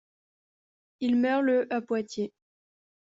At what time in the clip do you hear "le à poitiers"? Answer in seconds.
1.43-2.33